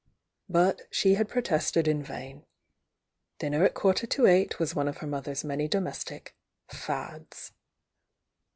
[0.49, 2.43] But she had protested in vain;
[3.37, 6.35] dinner at quar ter to eight was one of her mother's many domestic
[6.67, 7.51] "fads."